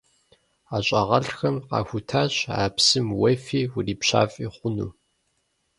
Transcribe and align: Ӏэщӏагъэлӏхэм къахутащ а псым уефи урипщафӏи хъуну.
Ӏэщӏагъэлӏхэм 0.69 1.55
къахутащ 1.69 2.33
а 2.61 2.67
псым 2.75 3.07
уефи 3.21 3.61
урипщафӏи 3.75 4.47
хъуну. 4.55 4.91